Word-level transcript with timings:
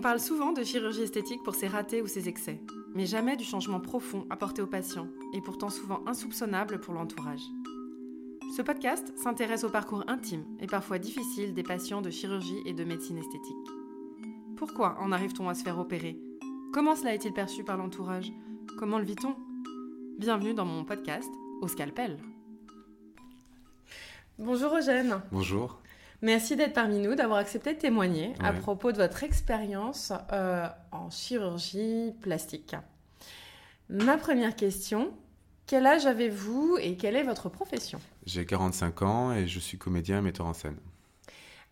On 0.00 0.02
parle 0.02 0.18
souvent 0.18 0.52
de 0.52 0.64
chirurgie 0.64 1.02
esthétique 1.02 1.42
pour 1.42 1.54
ses 1.54 1.68
ratés 1.68 2.00
ou 2.00 2.06
ses 2.06 2.26
excès, 2.26 2.58
mais 2.94 3.04
jamais 3.04 3.36
du 3.36 3.44
changement 3.44 3.80
profond 3.80 4.26
apporté 4.30 4.62
aux 4.62 4.66
patients, 4.66 5.08
et 5.34 5.42
pourtant 5.42 5.68
souvent 5.68 6.00
insoupçonnable 6.06 6.80
pour 6.80 6.94
l'entourage. 6.94 7.42
Ce 8.56 8.62
podcast 8.62 9.12
s'intéresse 9.18 9.62
au 9.62 9.68
parcours 9.68 10.02
intime 10.08 10.46
et 10.58 10.66
parfois 10.66 10.98
difficile 10.98 11.52
des 11.52 11.62
patients 11.62 12.00
de 12.00 12.08
chirurgie 12.08 12.62
et 12.64 12.72
de 12.72 12.82
médecine 12.82 13.18
esthétique. 13.18 13.68
Pourquoi 14.56 14.96
en 15.00 15.12
arrive-t-on 15.12 15.50
à 15.50 15.54
se 15.54 15.64
faire 15.64 15.78
opérer? 15.78 16.18
Comment 16.72 16.96
cela 16.96 17.12
est-il 17.12 17.34
perçu 17.34 17.62
par 17.62 17.76
l'entourage? 17.76 18.32
Comment 18.78 18.98
le 18.98 19.04
vit-on? 19.04 19.36
Bienvenue 20.16 20.54
dans 20.54 20.64
mon 20.64 20.86
podcast 20.86 21.30
Au 21.60 21.68
scalpel. 21.68 22.16
Bonjour 24.38 24.74
Eugène. 24.74 25.20
Bonjour. 25.30 25.78
Merci 26.22 26.56
d'être 26.56 26.74
parmi 26.74 26.98
nous, 26.98 27.14
d'avoir 27.14 27.38
accepté 27.38 27.74
de 27.74 27.78
témoigner 27.78 28.34
à 28.40 28.52
propos 28.52 28.92
de 28.92 28.98
votre 28.98 29.22
expérience 29.22 30.12
euh, 30.32 30.66
en 30.92 31.10
chirurgie 31.10 32.12
plastique. 32.20 32.76
Ma 33.88 34.18
première 34.18 34.54
question, 34.54 35.12
quel 35.66 35.86
âge 35.86 36.04
avez-vous 36.04 36.76
et 36.80 36.96
quelle 36.96 37.16
est 37.16 37.22
votre 37.22 37.48
profession? 37.48 38.00
J'ai 38.26 38.44
45 38.44 39.02
ans 39.02 39.32
et 39.32 39.46
je 39.46 39.58
suis 39.58 39.78
comédien 39.78 40.18
et 40.18 40.20
metteur 40.20 40.46
en 40.46 40.52
scène. 40.52 40.76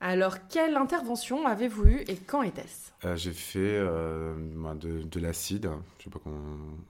Alors, 0.00 0.46
quelle 0.48 0.76
intervention 0.76 1.46
avez-vous 1.46 1.84
eue 1.86 2.04
et 2.06 2.14
quand 2.14 2.42
était-ce? 2.42 2.92
Euh, 3.04 3.16
J'ai 3.16 3.32
fait 3.32 3.58
euh, 3.58 4.34
de, 4.74 5.20
l'acide, 5.20 5.64
je 5.64 5.68
ne 5.68 6.04
sais 6.04 6.10
pas 6.10 6.20
comment 6.22 6.38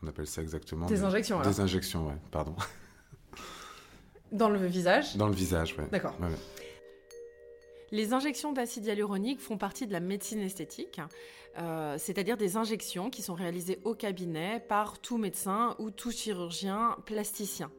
on 0.02 0.06
appelle 0.06 0.26
ça 0.26 0.42
exactement. 0.42 0.86
Des 0.86 1.02
injections 1.02 1.40
alors 1.40 1.50
Des 1.50 1.60
injections, 1.60 2.06
ouais, 2.06 2.16
pardon. 2.30 2.54
Dans 4.32 4.50
le 4.50 4.58
visage? 4.66 5.16
Dans 5.16 5.28
le 5.28 5.34
visage, 5.34 5.74
ouais. 5.78 5.86
D'accord. 5.90 6.14
Les 7.90 8.12
injections 8.12 8.52
d'acide 8.52 8.84
hyaluronique 8.84 9.40
font 9.40 9.56
partie 9.56 9.86
de 9.86 9.92
la 9.92 10.00
médecine 10.00 10.40
esthétique, 10.40 11.00
euh, 11.58 11.96
c'est-à-dire 11.98 12.36
des 12.36 12.56
injections 12.56 13.08
qui 13.08 13.22
sont 13.22 13.34
réalisées 13.34 13.80
au 13.84 13.94
cabinet 13.94 14.60
par 14.60 14.98
tout 14.98 15.16
médecin 15.16 15.74
ou 15.78 15.90
tout 15.90 16.10
chirurgien 16.10 16.96
plasticien 17.06 17.70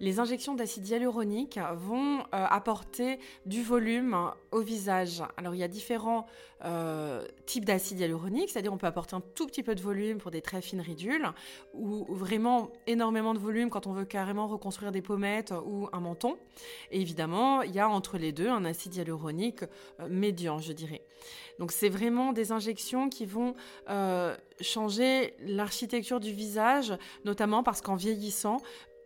les 0.00 0.20
injections 0.20 0.54
d'acide 0.54 0.86
hyaluronique 0.88 1.58
vont 1.74 2.20
euh, 2.20 2.24
apporter 2.30 3.18
du 3.46 3.62
volume 3.62 4.30
au 4.50 4.60
visage. 4.60 5.22
Alors 5.36 5.54
il 5.54 5.58
y 5.58 5.62
a 5.62 5.68
différents 5.68 6.26
euh, 6.64 7.24
types 7.46 7.64
d'acide 7.64 8.00
hyaluronique, 8.00 8.50
c'est-à-dire 8.50 8.72
on 8.72 8.78
peut 8.78 8.86
apporter 8.86 9.16
un 9.16 9.22
tout 9.34 9.46
petit 9.46 9.62
peu 9.62 9.74
de 9.74 9.80
volume 9.80 10.18
pour 10.18 10.30
des 10.30 10.42
très 10.42 10.60
fines 10.60 10.80
ridules, 10.80 11.26
ou 11.74 12.04
vraiment 12.14 12.70
énormément 12.86 13.34
de 13.34 13.38
volume 13.38 13.70
quand 13.70 13.86
on 13.86 13.92
veut 13.92 14.04
carrément 14.04 14.46
reconstruire 14.46 14.92
des 14.92 15.02
pommettes 15.02 15.54
ou 15.64 15.88
un 15.92 16.00
menton. 16.00 16.36
Et 16.90 17.00
évidemment, 17.00 17.62
il 17.62 17.72
y 17.72 17.80
a 17.80 17.88
entre 17.88 18.18
les 18.18 18.32
deux 18.32 18.48
un 18.48 18.64
acide 18.64 18.94
hyaluronique 18.94 19.62
euh, 20.00 20.08
médian, 20.08 20.58
je 20.58 20.72
dirais. 20.72 21.02
Donc 21.58 21.72
c'est 21.72 21.88
vraiment 21.88 22.32
des 22.32 22.52
injections 22.52 23.08
qui 23.08 23.24
vont 23.24 23.54
changer 24.60 25.34
l'architecture 25.40 26.20
du 26.20 26.30
visage, 26.30 26.92
notamment 27.24 27.62
parce 27.62 27.80
qu'en 27.80 27.94
vieillissant, 27.94 28.58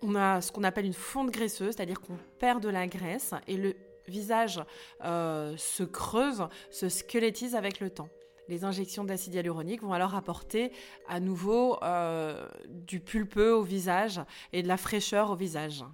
on 0.02 0.14
a 0.14 0.40
ce 0.40 0.52
qu'on 0.52 0.64
appelle 0.64 0.86
une 0.86 0.92
fonte 0.92 1.30
graisseuse, 1.30 1.74
c'est-à-dire 1.76 2.00
qu'on 2.00 2.16
perd 2.38 2.62
de 2.62 2.68
la 2.68 2.86
graisse 2.86 3.34
et 3.46 3.56
le 3.56 3.74
visage 4.08 4.60
euh, 5.04 5.54
se 5.56 5.82
creuse, 5.82 6.46
se 6.70 6.88
squelettise 6.88 7.54
avec 7.54 7.80
le 7.80 7.90
temps. 7.90 8.08
Les 8.48 8.64
injections 8.64 9.04
d'acide 9.04 9.34
hyaluronique 9.34 9.82
vont 9.82 9.92
alors 9.92 10.14
apporter 10.14 10.72
à 11.08 11.20
nouveau 11.20 11.78
euh, 11.82 12.48
du 12.68 12.98
pulpeux 12.98 13.54
au 13.54 13.62
visage 13.62 14.20
et 14.52 14.62
de 14.62 14.68
la 14.68 14.76
fraîcheur 14.76 15.30
au 15.30 15.36
visage. 15.36 15.84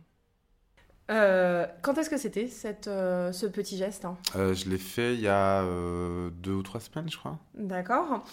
Euh, 1.10 1.66
quand 1.82 1.98
est-ce 1.98 2.10
que 2.10 2.16
c'était 2.16 2.48
ce 2.48 3.46
petit 3.46 3.76
geste 3.76 4.06
hein? 4.06 4.16
Je 4.34 4.68
l'ai 4.68 4.78
fait 4.78 5.14
il 5.14 5.20
y 5.20 5.28
a 5.28 5.62
deux 6.30 6.52
ou 6.52 6.62
trois 6.62 6.80
semaines, 6.80 7.10
je 7.10 7.18
crois. 7.18 7.38
D'accord. 7.54 8.24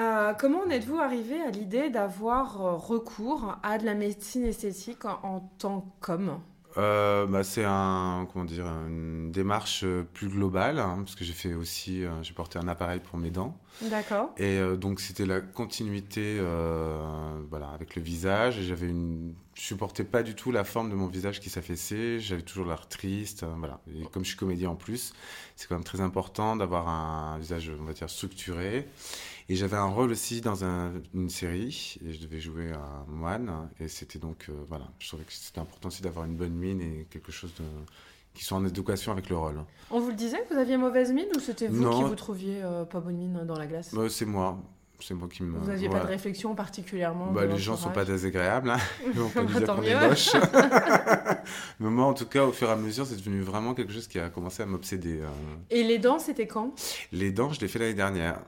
Euh, 0.00 0.32
comment 0.32 0.60
en 0.60 0.70
êtes-vous 0.70 0.98
arrivé 0.98 1.40
à 1.42 1.50
l'idée 1.50 1.90
d'avoir 1.90 2.64
euh, 2.64 2.76
recours 2.76 3.58
à 3.62 3.76
de 3.76 3.84
la 3.84 3.94
médecine 3.94 4.44
esthétique 4.44 5.04
en, 5.04 5.40
tant 5.58 5.86
qu'homme? 6.00 6.40
Euh, 6.78 7.26
bah, 7.26 7.42
c'est 7.42 7.64
un 7.66 8.26
comment 8.32 8.44
dire 8.44 8.64
une 8.64 9.32
démarche 9.32 9.84
plus 10.14 10.28
globale 10.28 10.78
hein, 10.78 10.98
parce 10.98 11.16
que 11.16 11.24
j'ai 11.24 11.32
fait 11.32 11.52
aussi 11.52 12.04
j'ai 12.22 12.32
porté 12.32 12.60
un 12.60 12.68
appareil 12.68 13.00
pour 13.00 13.18
mes 13.18 13.30
dents. 13.30 13.56
D'accord. 13.82 14.30
Et 14.38 14.60
donc 14.76 15.00
c'était 15.00 15.26
la 15.26 15.40
continuité 15.40 16.40
voilà 17.50 17.70
avec 17.70 17.96
le 17.96 18.02
visage. 18.02 18.60
J'avais 18.60 18.86
une 18.86 19.34
je 19.60 19.66
supportais 19.66 20.04
pas 20.04 20.22
du 20.22 20.34
tout 20.34 20.52
la 20.52 20.64
forme 20.64 20.88
de 20.88 20.94
mon 20.94 21.06
visage 21.06 21.40
qui 21.40 21.50
s'affaissait 21.50 22.18
j'avais 22.18 22.42
toujours 22.42 22.66
l'air 22.66 22.88
triste 22.88 23.44
voilà 23.58 23.80
et 23.94 24.04
comme 24.06 24.24
je 24.24 24.30
suis 24.30 24.38
comédien 24.38 24.70
en 24.70 24.76
plus 24.76 25.12
c'est 25.56 25.68
quand 25.68 25.74
même 25.74 25.84
très 25.84 26.00
important 26.00 26.56
d'avoir 26.56 26.88
un 26.88 27.38
visage 27.38 27.70
on 27.78 27.84
va 27.84 27.92
dire 27.92 28.08
structuré 28.08 28.86
et 29.50 29.56
j'avais 29.56 29.76
un 29.76 29.88
rôle 29.88 30.12
aussi 30.12 30.40
dans 30.40 30.62
une 30.62 31.28
série, 31.28 31.98
et 32.06 32.12
je 32.12 32.20
devais 32.20 32.38
jouer 32.38 32.70
un 32.70 33.04
moine. 33.08 33.68
Et 33.80 33.88
c'était 33.88 34.20
donc, 34.20 34.46
euh, 34.48 34.52
voilà, 34.68 34.84
je 35.00 35.08
trouvais 35.08 35.24
que 35.24 35.32
c'était 35.32 35.58
important 35.58 35.88
aussi 35.88 36.02
d'avoir 36.02 36.24
une 36.24 36.36
bonne 36.36 36.52
mine 36.52 36.80
et 36.80 37.08
quelque 37.10 37.32
chose 37.32 37.52
de, 37.54 37.64
qui 38.32 38.44
soit 38.44 38.58
en 38.58 38.64
éducation 38.64 39.10
avec 39.10 39.28
le 39.28 39.36
rôle. 39.36 39.64
On 39.90 39.98
vous 39.98 40.10
le 40.10 40.14
disait 40.14 40.40
que 40.44 40.54
vous 40.54 40.60
aviez 40.60 40.76
mauvaise 40.76 41.12
mine 41.12 41.26
ou 41.34 41.40
c'était 41.40 41.66
vous 41.66 41.90
qui 41.90 42.02
vous 42.04 42.14
trouviez 42.14 42.62
euh, 42.62 42.84
pas 42.84 43.00
bonne 43.00 43.16
mine 43.16 43.42
dans 43.44 43.58
la 43.58 43.66
glace? 43.66 43.92
Bah, 43.92 44.08
C'est 44.08 44.24
moi. 44.24 44.56
C'est 45.00 45.14
moi 45.14 45.28
qui 45.28 45.42
me. 45.42 45.58
Vous 45.58 45.66
n'aviez 45.66 45.88
pas 45.88 46.00
de 46.00 46.06
réflexion 46.06 46.54
particulièrement 46.54 47.32
bah, 47.32 47.46
Les 47.46 47.58
gens 47.58 47.72
ne 47.72 47.78
sont 47.78 47.90
pas 47.90 48.04
désagréables. 48.04 48.70
Hein. 48.70 48.78
Ils 49.06 49.12
vont 49.12 49.28
pas 49.28 49.44
dire 49.44 49.66
qu'on 49.66 49.82
est 49.82 50.08
moche. 50.08 50.32
Mais 51.80 51.90
moi, 51.90 52.06
en 52.06 52.14
tout 52.14 52.26
cas, 52.26 52.44
au 52.44 52.52
fur 52.52 52.68
et 52.68 52.72
à 52.72 52.76
mesure, 52.76 53.06
c'est 53.06 53.16
devenu 53.16 53.40
vraiment 53.40 53.74
quelque 53.74 53.92
chose 53.92 54.06
qui 54.06 54.18
a 54.18 54.28
commencé 54.28 54.62
à 54.62 54.66
m'obséder. 54.66 55.20
Hein. 55.22 55.58
Et 55.70 55.82
les 55.82 55.98
dents, 55.98 56.18
c'était 56.18 56.46
quand? 56.46 56.72
Les 57.12 57.30
dents, 57.30 57.52
je 57.52 57.60
l'ai 57.60 57.68
fait 57.68 57.78
l'année 57.78 57.94
dernière. 57.94 58.40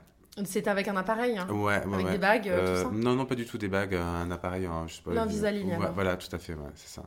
C'était 0.45 0.69
avec 0.71 0.87
un 0.87 0.97
appareil 0.97 1.37
hein? 1.37 1.47
Ouais, 1.51 1.75
Avec 1.75 2.09
des 2.09 2.17
bagues, 2.17 2.49
euh, 2.49 2.59
tout 2.59 2.71
euh, 2.71 2.83
ça? 2.83 2.89
Non, 2.91 3.13
non, 3.13 3.25
pas 3.25 3.35
du 3.35 3.45
tout 3.45 3.59
des 3.59 3.67
bagues, 3.67 3.93
un 3.93 4.31
appareil, 4.31 4.67
je 4.87 4.95
sais 4.95 5.01
pas. 5.03 5.13
L'invisalign, 5.13 5.77
Voilà, 5.93 6.17
tout 6.17 6.33
à 6.35 6.39
fait, 6.39 6.55
c'est 6.75 6.89
ça. 6.89 7.03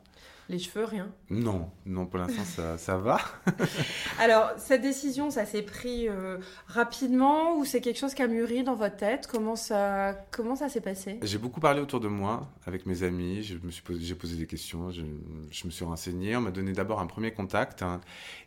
Les 0.49 0.61
cheveux, 0.61 0.84
rien 0.84 1.12
Non, 1.29 1.71
non, 1.87 2.07
pour 2.07 2.21
l'instant, 2.21 2.45
ça, 2.45 2.79
ça, 2.79 2.97
va. 2.97 3.19
Alors, 4.21 4.53
cette 4.59 4.81
décision, 4.81 5.31
ça 5.31 5.45
s'est 5.45 5.62
pris 5.62 6.09
euh, 6.09 6.39
rapidement 6.69 7.57
ou 7.57 7.65
c'est 7.65 7.81
quelque 7.81 7.99
chose 7.99 8.15
qui 8.15 8.23
a 8.23 8.29
mûri 8.29 8.62
dans 8.62 8.77
votre 8.77 8.97
tête? 8.97 9.27
Comment 9.27 9.57
ça, 9.57 10.17
comment 10.31 10.55
ça 10.55 10.69
s'est 10.69 10.81
passé? 10.81 11.19
J'ai 11.23 11.39
beaucoup 11.39 11.59
parlé 11.59 11.81
autour 11.81 11.99
de 11.99 12.07
moi, 12.07 12.49
avec 12.65 12.87
mes 12.87 13.03
amis, 13.03 13.59
posé, 13.84 14.05
j'ai 14.05 14.15
posé 14.15 14.37
des 14.37 14.47
questions, 14.47 14.91
je, 14.91 15.03
je, 15.51 15.67
me 15.67 15.71
suis 15.71 15.84
renseigné, 15.84 16.37
on 16.37 16.43
m'a 16.43 16.53
donné 16.53 16.73
d'abord 16.73 17.01
un 17.01 17.07
premier 17.07 17.33
contact, 17.33 17.83
hein, 17.83 18.01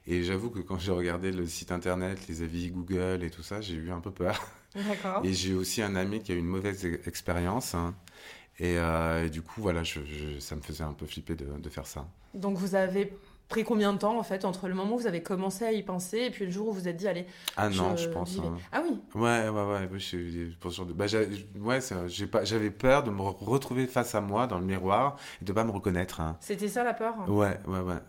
et 0.08 0.24
j'avoue 0.24 0.50
que 0.50 0.60
quand 0.60 0.80
j'ai 0.80 0.94
regardé 0.94 1.32
le 1.32 1.46
site 1.46 1.72
internet, 1.74 2.28
les 2.30 2.42
avis 2.44 2.72
Google 2.72 3.24
et 3.24 3.30
tout 3.30 3.44
ça, 3.44 3.60
j'ai 3.60 3.76
eu 3.76 3.92
un 3.92 4.00
peu 4.00 4.12
peur. 4.12 4.40
Et 5.24 5.34
j'ai 5.34 5.54
aussi 5.54 5.82
un 5.82 5.96
ami 5.96 6.22
qui 6.22 6.32
a 6.32 6.36
eu 6.36 6.40
une 6.40 6.46
mauvaise 6.46 6.86
e-, 6.86 7.02
expérience. 7.08 7.74
Hein. 7.74 7.96
Euh, 8.62 9.26
et, 9.26 9.30
du 9.30 9.42
coup, 9.42 9.62
voilà, 9.62 9.84
je, 9.84 10.00
ça 10.40 10.56
me 10.56 10.62
faisait 10.62 10.84
un 10.84 10.94
peu 10.94 11.06
flipper 11.06 11.36
de, 11.36 11.46
de, 11.46 11.70
faire 11.70 11.88
ça. 11.88 12.06
Donc, 12.34 12.58
vous 12.58 12.76
avez 12.76 13.14
pris 13.48 13.64
combien 13.64 13.94
de 13.94 13.98
temps, 13.98 14.18
en 14.18 14.24
fait, 14.24 14.46
entre 14.46 14.68
le 14.68 14.76
moment 14.76 14.96
où 14.96 15.00
vous 15.00 15.08
avez 15.08 15.24
commencé 15.24 15.66
à 15.66 15.72
y 15.72 15.82
penser 15.82 16.20
et 16.20 16.30
puis 16.30 16.46
le 16.46 16.52
jour 16.52 16.68
où 16.68 16.74
vous 16.74 16.82
vous 16.82 16.88
êtes 16.88 16.98
dit, 16.98 17.08
allez. 17.08 17.26
Ah 17.58 17.70
non, 17.70 17.96
je, 17.96 18.10
pense. 18.10 18.38
Hein. 18.38 18.58
Ah 18.72 18.82
oui 18.84 19.00
Ouais, 19.16 19.50
ouais, 19.50 19.64
ouais. 19.64 19.90
Je, 19.98 20.18
de... 20.18 20.94
bah, 20.94 21.06
ouais, 21.62 21.80
j'avais 22.44 22.72
peur 22.72 23.04
de 23.04 23.12
me 23.12 23.22
retrouver 23.22 23.88
face 23.88 24.14
à 24.14 24.22
moi 24.22 24.46
dans 24.46 24.60
le 24.60 24.66
miroir 24.66 25.18
et 25.42 25.46
de 25.46 25.52
ne 25.52 25.56
pas 25.56 25.64
me 25.64 25.72
reconnaître. 25.72 26.22
Hein. 26.22 26.38
C'était 26.40 26.68
ça 26.68 26.84
la 26.84 26.94
peur? 26.94 27.16
Ouais, 27.28 27.58
ouais, 27.68 27.80
ouais. 27.80 28.00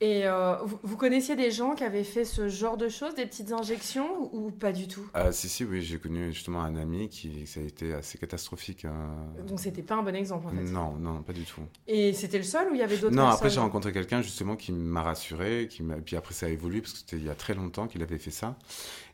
Et 0.00 0.26
euh, 0.26 0.54
vous, 0.84 0.96
connaissiez 0.96 1.34
des 1.34 1.50
gens 1.50 1.74
qui 1.74 1.82
avaient 1.82 2.04
fait 2.04 2.24
ce 2.24 2.48
genre 2.48 2.76
de 2.76 2.88
choses, 2.88 3.16
des 3.16 3.26
petites 3.26 3.50
injections, 3.50 4.32
ou, 4.32 4.52
pas 4.52 4.70
du 4.70 4.86
tout? 4.86 5.04
Euh, 5.16 5.32
Si, 5.32 5.48
si, 5.48 5.64
oui, 5.64 5.82
j'ai 5.82 5.98
connu 5.98 6.32
justement 6.32 6.62
un 6.62 6.76
ami 6.76 7.08
qui, 7.08 7.46
ça 7.48 7.58
a 7.58 7.64
été 7.64 7.94
assez 7.94 8.16
catastrophique. 8.16 8.84
Hein. 8.84 9.26
Donc 9.48 9.58
c'était 9.58 9.82
pas 9.82 9.96
un 9.96 10.04
bon 10.04 10.14
exemple 10.14 10.46
en 10.46 10.50
fait 10.50 10.62
Non, 10.62 10.92
non, 10.92 11.22
pas 11.22 11.32
du 11.32 11.42
tout. 11.42 11.62
Et 11.88 12.12
c'était 12.12 12.38
le 12.38 12.44
seul 12.44 12.70
ou 12.70 12.74
il 12.74 12.78
y 12.78 12.82
avait 12.82 12.96
d'autres 12.96 13.14
Non, 13.14 13.26
après 13.26 13.50
j'ai 13.50 13.58
rencontré 13.58 13.92
quelqu'un 13.92 14.22
justement 14.22 14.54
qui 14.54 14.70
m'a 14.70 15.02
rassuré, 15.02 15.66
qui 15.68 15.82
puis 16.04 16.14
après 16.14 16.34
ça 16.34 16.46
a 16.46 16.48
évolué 16.48 16.80
parce 16.80 16.92
que 16.92 16.98
c'était 17.00 17.16
il 17.16 17.24
y 17.24 17.30
a 17.30 17.34
très 17.34 17.54
longtemps 17.54 17.88
qu'il 17.88 18.02
avait 18.02 18.18
fait 18.18 18.30
ça. 18.30 18.56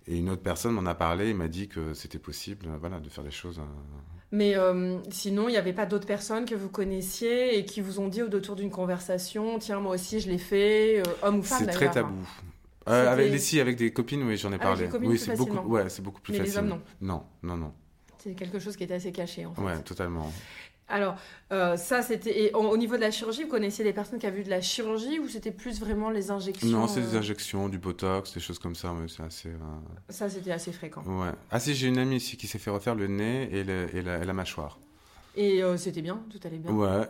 Et 0.07 0.19
une 0.19 0.29
autre 0.29 0.43
personne 0.43 0.73
m'en 0.73 0.85
a 0.85 0.95
parlé, 0.95 1.31
il 1.31 1.37
m'a 1.37 1.49
dit 1.49 1.69
que 1.69 1.95
c'était 1.95 2.19
possible 2.19 2.67
voilà, 2.79 3.01
de 3.01 3.09
faire 3.09 3.25
des 3.25 3.31
choses. 3.31 3.59
Hein. 4.35 4.37
Mais 4.37 4.57
euh, 4.57 4.99
sinon, 5.11 5.49
il 5.49 5.53
n'y 5.53 5.59
avait 5.59 5.73
pas 5.73 5.87
d'autres 5.87 6.07
personnes 6.07 6.45
que 6.45 6.55
vous 6.55 6.69
connaissiez 6.69 7.59
et 7.59 7.65
qui 7.65 7.81
vous 7.81 8.01
ont 8.01 8.09
dit 8.09 8.23
au 8.23 8.29
détour 8.29 8.57
d'une 8.57 8.71
conversation 8.71 9.59
Tiens, 9.59 9.81
moi 9.81 9.95
aussi, 9.95 10.21
je 10.21 10.29
l'ai 10.29 10.39
fait, 10.39 11.01
euh, 11.01 11.03
homme 11.23 11.39
ou 11.39 11.43
femme 11.43 11.61
C'est 11.61 11.71
très 11.71 11.91
tabou. 11.91 12.15
Euh, 12.87 13.11
avec, 13.11 13.33
les, 13.33 13.61
avec 13.61 13.77
des 13.77 13.93
copines, 13.93 14.23
oui, 14.25 14.37
j'en 14.37 14.53
ai 14.53 14.59
parlé. 14.59 14.89
oui, 15.01 15.19
c'est 15.19 15.37
beaucoup, 15.37 15.57
ouais, 15.69 15.89
c'est 15.89 16.03
beaucoup 16.03 16.21
plus 16.21 16.33
Mais 16.33 16.41
facile. 16.41 16.53
les 16.53 16.59
hommes, 16.59 16.69
non. 16.69 16.81
Non, 17.01 17.23
non, 17.43 17.57
non. 17.57 17.73
C'est 18.19 18.35
quelque 18.35 18.59
chose 18.59 18.77
qui 18.77 18.85
était 18.85 18.95
assez 18.95 19.13
caché, 19.13 19.47
en 19.47 19.55
fait. 19.55 19.63
Ouais, 19.63 19.79
totalement. 19.83 20.31
Alors, 20.89 21.17
euh, 21.51 21.77
ça, 21.77 22.03
c'était. 22.03 22.45
Et 22.45 22.53
au, 22.53 22.77
niveau 22.77 22.97
de 22.97 23.01
la 23.01 23.11
chirurgie, 23.11 23.45
vous 23.45 23.49
connaissiez 23.49 23.85
des 23.85 23.93
personnes 23.93 24.19
qui 24.19 24.27
avaient 24.27 24.39
vu 24.39 24.45
de 24.45 24.51
la 24.51 24.61
chirurgie 24.61 25.19
ou 25.19 25.29
c'était 25.29 25.51
plus 25.51 25.81
vraiment 25.81 26.11
les 26.11 26.31
injections 26.31 26.69
Non, 26.69 26.87
c'est 26.87 27.01
des 27.01 27.15
euh, 27.15 27.21
injections, 27.21 27.69
du 27.69 27.79
botox, 27.79 28.35
des 28.35 28.41
choses 28.41 28.59
comme 28.59 28.75
ça. 28.75 28.95
c'est 29.09 29.23
assez. 29.23 29.49
Euh, 29.49 29.59
ça, 30.11 30.29
c'était 30.29 30.53
assez 30.53 30.73
fréquent. 30.73 31.03
Ouais. 31.07 31.31
Ah, 31.51 31.59
si, 31.59 31.75
j'ai 31.75 31.89
une 31.89 31.99
amie 31.99 32.17
ici 32.17 32.37
qui 32.37 32.47
s'est 32.47 32.59
fait 32.59 32.71
refaire 32.71 32.95
le 32.95 33.07
nez 33.07 33.49
et, 33.51 33.61
et, 33.61 34.03
la, 34.03 34.33
mâchoire. 34.33 34.79
Et 35.37 35.63
c'était 35.79 36.03
bien, 36.03 36.21
tout 36.31 36.39
allait 36.45 36.59
bien. 36.59 36.71
Ouais, 36.71 37.09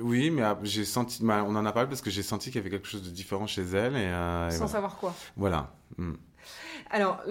oui, 0.00 0.30
mais 0.30 0.42
j'ai 0.62 0.84
senti, 0.84 1.22
bah, 1.22 1.44
on 1.46 1.54
en 1.54 1.66
a 1.66 1.72
parlé 1.72 1.88
parce 1.88 2.00
que 2.00 2.10
j'ai 2.10 2.22
senti 2.22 2.50
qu'il 2.50 2.56
y 2.56 2.60
avait 2.60 2.70
quelque 2.70 2.88
chose 2.88 3.02
de 3.02 3.10
différent 3.10 3.46
chez 3.46 3.62
elle 3.62 3.96
et. 3.96 4.56
Sans 4.56 4.66
savoir 4.66 4.96
quoi. 4.96 5.14
Voilà. 5.36 5.74
Hmm. 5.98 6.14
Alors, 6.90 7.22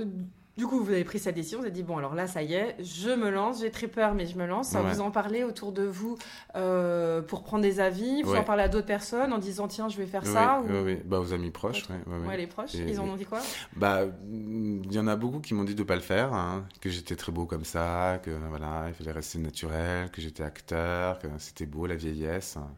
Du 0.55 0.67
coup, 0.67 0.83
vous 0.83 0.91
avez 0.91 1.03
pris 1.03 1.17
cette 1.17 1.33
décision, 1.33 1.57
vous 1.57 1.65
avez 1.65 1.73
dit, 1.73 1.81
bon, 1.81 1.97
alors 1.97 2.13
là, 2.13 2.27
ça 2.27 2.43
y 2.43 2.53
est, 2.53 2.75
je 2.79 3.09
me 3.09 3.31
lance, 3.31 3.61
j'ai 3.61 3.71
très 3.71 3.87
peur, 3.87 4.13
mais 4.13 4.27
je 4.27 4.37
me 4.37 4.45
lance. 4.45 4.73
Ouais. 4.73 4.81
Vous 4.83 5.01
en 5.01 5.09
parlez 5.09 5.43
autour 5.43 5.71
de 5.71 5.81
vous 5.81 6.15
euh, 6.55 7.23
pour 7.23 7.41
prendre 7.43 7.63
des 7.63 7.79
avis, 7.79 8.21
vous 8.21 8.33
Ouais. 8.33 8.37
en 8.37 8.43
parlez 8.43 8.61
à 8.61 8.67
d'autres 8.67 8.85
personnes 8.85 9.33
en 9.33 9.39
disant, 9.39 9.67
tiens, 9.67 9.89
je 9.89 9.97
vais 9.97 10.05
faire 10.05 10.27
ça 10.27 10.61
oui, 10.63 10.71
ou... 10.71 10.83
oui. 10.85 10.99
Bah, 11.05 11.19
aux 11.19 11.33
amis 11.33 11.49
proches, 11.49 11.85
ouais, 12.27 12.37
les 12.37 12.45
proches, 12.45 12.75
Et- 12.75 12.85
ils 12.87 12.99
en 12.99 13.05
ont 13.09 13.15
dit 13.15 13.25
quoi 13.25 13.39
Bah, 13.75 14.05
mm, 14.05 14.81
il 14.85 14.93
y 14.93 14.99
en 14.99 15.07
a 15.07 15.15
beaucoup 15.15 15.39
qui 15.39 15.55
m'ont 15.55 15.63
dit 15.63 15.73
de 15.73 15.81
pas 15.81 15.95
le 15.95 16.01
faire, 16.01 16.33
hein, 16.33 16.65
que 16.81 16.89
j'étais 16.91 17.15
très 17.15 17.31
beau 17.31 17.47
comme 17.47 17.65
ça, 17.65 18.19
que 18.21 18.29
voilà, 18.49 18.85
il 18.89 18.93
fallait 18.93 19.11
rester 19.11 19.39
naturel, 19.39 20.11
que 20.11 20.21
j'étais 20.21 20.43
acteur, 20.43 21.17
que 21.17 21.27
c'était 21.39 21.65
beau 21.65 21.87
la 21.87 21.95
vieillesse. 21.95 22.57
hein. 22.57 22.69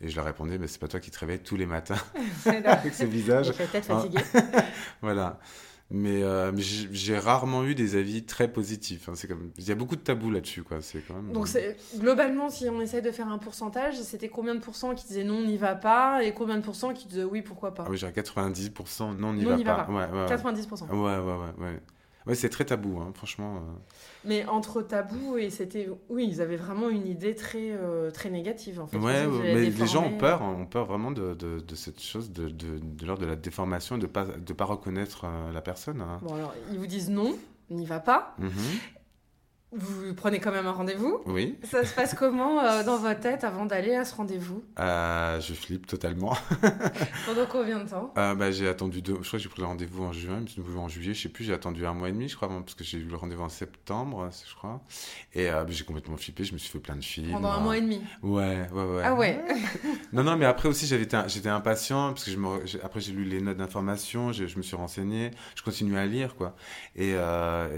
Et 0.00 0.08
je 0.08 0.16
leur 0.16 0.24
répondais, 0.24 0.56
bah, 0.56 0.64
c'est 0.66 0.80
pas 0.80 0.88
toi 0.88 1.00
qui 1.00 1.10
te 1.10 1.18
réveilles 1.18 1.40
tous 1.42 1.56
les 1.56 1.66
matins 1.66 1.96
avec 2.64 2.94
ce 2.94 3.04
visage. 3.04 3.46
J'étais 3.48 3.64
peut-être 3.66 3.90
Ah. 3.90 3.96
fatiguée. 4.00 4.22
Voilà. 5.02 5.38
Mais, 5.90 6.22
euh, 6.22 6.52
mais 6.54 6.60
j'ai 6.60 7.16
rarement 7.18 7.64
eu 7.64 7.74
des 7.74 7.96
avis 7.96 8.22
très 8.22 8.52
positifs. 8.52 9.08
hein. 9.08 9.12
C'est 9.14 9.26
comme, 9.26 9.52
il 9.56 9.66
y 9.66 9.72
a 9.72 9.74
beaucoup 9.74 9.96
de 9.96 10.02
tabous 10.02 10.30
là-dessus, 10.30 10.62
quoi. 10.62 10.82
C'est 10.82 11.00
quand 11.00 11.14
même. 11.14 11.32
Donc, 11.32 11.48
c'est- 11.48 11.78
globalement, 11.98 12.50
si 12.50 12.68
on 12.68 12.78
essaye 12.82 13.00
de 13.00 13.10
faire 13.10 13.28
un 13.28 13.38
pourcentage, 13.38 13.98
c'était 14.02 14.28
combien 14.28 14.54
de 14.54 14.60
pourcents 14.60 14.94
qui 14.94 15.06
disaient 15.06 15.24
non, 15.24 15.36
on 15.38 15.46
n'y 15.46 15.56
va 15.56 15.74
pas, 15.74 16.22
et 16.24 16.34
combien 16.34 16.56
de 16.58 16.62
pourcents 16.62 16.92
qui 16.92 17.08
disaient 17.08 17.24
oui, 17.24 17.40
pourquoi 17.40 17.72
pas? 17.74 17.84
Ah 17.86 17.90
oui, 17.90 17.96
j'ai 17.96 18.12
90%. 18.12 19.14
Non, 19.14 19.28
on 19.28 19.32
n'y 19.32 19.44
va, 19.46 19.56
pas. 19.56 19.84
pas. 19.84 19.90
Ouais, 19.92 20.10
ouais, 20.12 20.20
ouais. 20.20 20.26
90%. 20.28 20.88
Ouais, 20.88 20.94
ouais, 20.96 21.18
ouais, 21.18 21.64
ouais. 21.66 21.80
Ouais, 22.26 22.34
c'est 22.34 22.50
très 22.50 22.64
tabou, 22.66 22.98
hein, 23.00 23.10
franchement. 23.14 23.56
euh. 23.56 23.60
Mais 24.24 24.44
entre 24.46 24.82
tabou 24.82 25.38
et 25.38 25.48
c'était. 25.48 25.88
Oui, 26.10 26.26
ils 26.30 26.42
avaient 26.42 26.56
vraiment 26.56 26.90
une 26.90 27.06
idée 27.06 27.34
très, 27.34 27.70
euh, 27.70 28.10
très 28.10 28.28
négative 28.28 28.80
en 28.80 28.86
fait. 28.86 28.98
Ouais, 28.98 29.26
mais 29.26 29.54
les 29.70 29.86
gens 29.86 30.04
ont 30.04 30.18
peur, 30.18 30.42
hein, 30.42 30.56
ont 30.60 30.66
peur 30.66 30.84
vraiment 30.84 31.10
de, 31.10 31.32
de, 31.34 31.60
de 31.60 31.74
cette 31.74 32.02
chose, 32.02 32.30
de, 32.30 32.48
de, 32.48 32.78
de 32.80 33.06
l'ordre 33.06 33.22
de 33.22 33.28
la 33.28 33.36
déformation 33.36 33.96
de 33.96 34.06
pas, 34.06 34.24
de 34.26 34.52
pas 34.52 34.64
reconnaître 34.66 35.24
euh, 35.24 35.52
la 35.52 35.62
personne. 35.62 36.00
hein. 36.02 36.18
Bon, 36.22 36.34
alors, 36.34 36.54
ils 36.72 36.78
vous 36.78 36.86
disent 36.86 37.08
non, 37.08 37.34
on 37.70 37.74
n'y 37.76 37.86
va 37.86 38.00
pas. 38.00 38.34
Mhm. 38.38 38.50
Vous 39.70 40.14
prenez 40.14 40.40
quand 40.40 40.50
même 40.50 40.66
un 40.66 40.72
rendez-vous. 40.72 41.20
Oui, 41.26 41.58
Ça 41.62 41.84
se 41.84 41.92
passe 41.94 42.14
comment 42.14 42.58
euh, 42.58 42.82
dans 42.84 42.96
votre 42.96 43.20
tête 43.20 43.44
avant 43.44 43.66
d'aller 43.66 43.94
à 43.94 44.06
ce 44.06 44.14
rendez-vous? 44.14 44.64
Euh, 44.78 45.38
je 45.42 45.52
flippe 45.52 45.86
totalement. 45.86 46.34
Pendant 47.26 47.44
combien 47.46 47.84
de 47.84 47.88
temps? 47.90 48.10
Euh, 48.16 48.34
bah, 48.34 48.50
j'ai 48.50 48.66
attendu 48.66 49.02
deux, 49.02 49.18
je 49.20 49.28
crois 49.28 49.38
que 49.38 49.42
j'ai 49.42 49.50
pris 49.50 49.60
le 49.60 49.66
rendez-vous 49.66 50.04
en 50.04 50.12
juin, 50.14 50.42
en 50.78 50.88
juillet, 50.88 51.12
je 51.12 51.20
sais 51.24 51.28
plus, 51.28 51.44
j'ai 51.44 51.52
attendu 51.52 51.84
un 51.84 51.92
mois 51.92 52.08
et 52.08 52.12
demi, 52.12 52.30
je 52.30 52.36
crois, 52.36 52.48
parce 52.48 52.74
que 52.74 52.82
j'ai 52.82 52.96
eu 52.96 53.04
le 53.04 53.16
rendez-vous 53.16 53.42
en 53.42 53.50
septembre, 53.50 54.30
je 54.48 54.54
crois. 54.54 54.80
Et 55.34 55.48
bah, 55.50 55.66
j'ai 55.68 55.84
complètement 55.84 56.16
flippé, 56.16 56.44
je 56.44 56.54
me 56.54 56.58
suis 56.58 56.70
fait 56.70 56.78
plein 56.78 56.96
de 56.96 57.04
films. 57.04 57.30
Pendant 57.32 57.50
un 57.50 57.60
mois 57.60 57.76
et 57.76 57.82
demi? 57.82 58.00
Ouais, 58.22 58.66
ouais, 58.72 58.84
ouais. 58.84 59.02
Ah 59.04 59.14
ouais 59.14 59.38
Non, 60.14 60.24
non, 60.24 60.36
mais 60.38 60.46
après 60.46 60.70
aussi, 60.70 60.86
j'étais 60.86 61.48
impatient, 61.50 62.14
parce 62.14 62.24
que 62.24 62.30
je 62.30 62.38
me, 62.38 62.48
après 62.82 63.00
j'ai 63.00 63.12
lu 63.12 63.24
les 63.24 63.42
notes 63.42 63.58
d'information, 63.58 64.32
je, 64.32 64.46
je 64.46 64.56
me 64.56 64.62
suis 64.62 64.76
renseigné, 64.76 65.30
je 65.56 65.62
continue 65.62 65.98
à 65.98 66.06
lire, 66.06 66.36
quoi. 66.36 66.56
Et, 66.96 67.14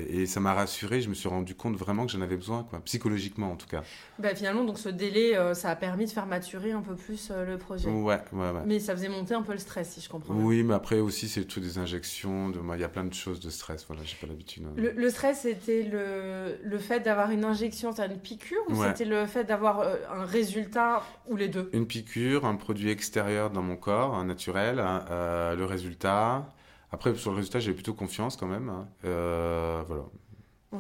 et 0.08 0.26
ça 0.26 0.38
m'a 0.38 0.54
rassuré, 0.54 1.00
je 1.00 1.08
me 1.08 1.14
suis 1.14 1.28
rendu 1.28 1.56
compte 1.56 1.80
vraiment 1.81 2.06
que 2.06 2.12
j'en 2.12 2.21
avais 2.21 2.37
besoin, 2.37 2.62
quoi. 2.65 2.81
Psychologiquement, 2.85 3.50
en 3.53 3.56
tout 3.56 3.67
cas. 3.67 3.82
bah, 4.19 4.35
Finalement, 4.35 4.65
donc 4.65 4.79
ce 4.79 4.88
délai, 4.88 5.37
euh, 5.37 5.55
ça 5.55 5.71
a 5.71 5.77
permis 5.77 6.05
de 6.06 6.11
faire 6.11 6.27
maturer 6.27 6.73
un 6.73 6.82
peu 6.82 6.94
plus 6.94 7.29
euh, 7.31 7.44
le 7.44 7.59
projet. 7.59 7.88
Ouais, 7.88 8.21
ouais, 8.32 8.50
ouais. 8.50 8.61
Mais 8.67 8.79
ça 8.79 8.94
faisait 8.94 9.09
monter 9.09 9.35
un 9.35 9.43
peu 9.43 9.53
le 9.53 9.59
stress, 9.59 9.91
si 9.91 10.00
je 10.00 10.09
comprends 10.09 10.35
bien. 10.35 10.44
Oui, 10.44 10.62
mais 10.62 10.75
après 10.75 11.00
aussi, 11.00 11.29
c'est 11.29 11.44
tout 11.44 11.61
des 11.61 11.79
injections, 11.79 12.49
de, 12.50 12.61
il 12.75 12.81
y 12.81 12.85
a 12.85 12.88
plein 12.88 13.05
de 13.05 13.12
choses 13.15 13.41
de 13.41 13.50
stress, 13.50 13.85
voilà, 13.88 14.03
j'ai 14.05 14.17
pas 14.21 14.27
l'habitude. 14.27 14.65
hein. 14.67 14.73
Le, 14.77 14.93
le 14.93 15.11
stress, 15.11 15.41
c'était 15.41 15.82
le, 15.82 16.59
le 16.62 16.79
fait 16.79 17.00
d'avoir 17.00 17.31
une 17.31 17.44
injection, 17.44 17.93
c'est-à-dire 17.93 18.15
une 18.17 18.23
piqûre, 18.23 18.62
ou 18.69 18.75
Ouais. 18.75 18.88
c'était 18.88 19.05
le 19.05 19.26
fait 19.26 19.44
d'avoir 19.44 19.81
euh, 19.81 19.97
un 20.15 20.25
résultat, 20.25 21.03
ou 21.29 21.37
les 21.37 21.49
deux? 21.49 21.71
Une 21.73 21.87
piqûre, 21.87 22.44
un 22.44 22.56
produit 22.56 22.91
extérieur 22.91 23.50
dans 23.50 23.62
mon 23.62 23.76
corps, 23.76 24.15
un 24.15 24.25
naturel, 24.25 24.76
le 24.76 25.65
résultat. 25.65 26.47
Après, 26.93 27.15
sur 27.15 27.31
le 27.31 27.37
résultat, 27.37 27.61
j'ai 27.61 27.73
plutôt 27.73 27.94
confiance 27.94 28.37
quand 28.37 28.49
même. 28.49 28.69
hein. 28.69 28.88
Euh, 29.05 29.83
voilà. 29.87 30.03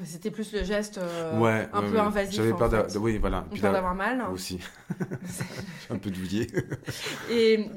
C'était 0.04 0.30
plus 0.30 0.52
le 0.52 0.62
geste 0.62 0.98
euh, 0.98 1.38
ouais, 1.40 1.68
un 1.72 1.80
ouais, 1.82 1.88
peu 1.88 1.94
ouais. 1.94 2.00
invasif. 2.00 2.36
J'avais 2.36 2.52
peur 2.52 2.68
d'a- 2.68 2.84
fait. 2.84 2.94
de- 2.94 2.98
Oui, 2.98 3.18
voilà. 3.18 3.44
D'avoir 3.60 3.94
mal. 3.94 4.22
Aussi. 4.32 4.60
Un 5.90 5.98
peu 5.98 6.10
douillé. 6.10 6.46
Et 7.28 7.68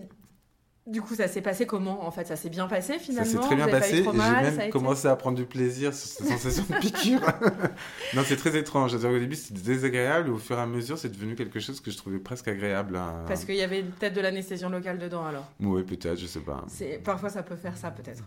du 0.86 1.02
coup, 1.02 1.16
ça 1.16 1.28
s'est 1.28 1.42
passé 1.42 1.66
comment 1.66 2.06
En 2.06 2.12
fait, 2.12 2.26
ça 2.28 2.36
s'est 2.36 2.50
bien 2.50 2.68
passé 2.68 2.94
Ça 2.94 3.00
finalement? 3.00 3.32
s'est 3.32 3.38
très 3.40 3.56
bien 3.56 3.66
pas 3.66 3.80
passé 3.80 3.96
et 4.00 4.04
j'ai 4.04 4.12
même 4.12 4.56
ça 4.56 4.62
été 4.64 4.70
commencé 4.70 5.08
à 5.08 5.16
prendre 5.16 5.38
du 5.38 5.46
plaisir 5.46 5.92
sur 5.94 6.08
cette 6.08 6.28
sensation 6.28 6.66
de 6.70 6.80
piqûre. 6.80 7.22
non, 8.14 8.22
c'est 8.26 8.36
très 8.38 8.56
étrange. 8.58 8.92
Qu'au 9.00 9.18
début, 9.20 9.36
c'était 9.36 9.62
désagréable 9.62 10.28
et 10.28 10.32
au 10.32 10.38
fur 10.38 10.58
et 10.58 10.62
à 10.62 10.68
mesure, 10.68 11.00
c'est 11.00 11.10
devenu 11.10 11.34
quelque 11.36 11.60
chose 11.60 11.80
que 11.82 11.90
je 11.90 11.98
trouvais 11.98 12.20
presque 12.20 12.48
agréable. 12.48 13.00
Parce 13.28 13.44
qu'il 13.44 13.56
y 13.56 13.64
avait 13.64 13.82
peut-être 13.82 14.14
de 14.14 14.22
l'anesthésie 14.22 14.66
locale 14.70 15.00
dedans 15.00 15.26
alors? 15.26 15.50
Oui, 15.60 15.82
peut-être, 15.84 16.20
je 16.20 16.28
sais 16.28 16.42
pas. 16.42 16.64
Parfois, 17.04 17.30
ça 17.30 17.42
peut 17.42 17.56
faire 17.56 17.76
ça 17.76 17.90
peut-être. 17.90 18.24